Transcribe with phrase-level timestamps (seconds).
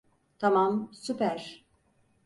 [0.39, 1.65] Tamam, süper.